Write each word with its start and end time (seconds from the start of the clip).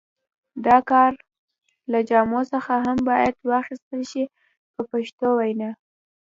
د 0.65 0.67
کار 0.89 1.11
له 1.91 1.99
جامو 2.09 2.41
څخه 2.53 2.73
هم 2.85 2.97
باید 3.09 3.33
کار 3.41 3.47
واخیستل 3.51 4.01
شي 4.11 4.23
په 4.73 4.81
پښتو 4.91 5.27
وینا. 5.39 5.71